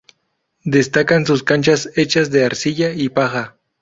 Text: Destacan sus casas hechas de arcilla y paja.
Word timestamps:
Destacan 0.63 1.27
sus 1.27 1.43
casas 1.43 1.91
hechas 1.95 2.31
de 2.31 2.43
arcilla 2.43 2.91
y 2.91 3.09
paja. 3.09 3.59